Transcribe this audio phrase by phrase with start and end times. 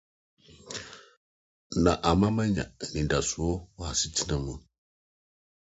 [1.83, 3.33] na ama manya anidaso
[3.77, 4.53] wɔ asetena mu.”